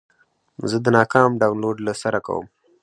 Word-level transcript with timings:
زه 0.69 0.77
د 0.85 0.87
ناکام 0.97 1.31
ډاونلوډ 1.41 1.77
له 1.87 1.93
سره 2.01 2.19
کوم. 2.27 2.45